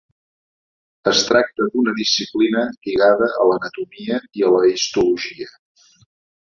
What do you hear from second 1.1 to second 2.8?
Es tracta d'una disciplina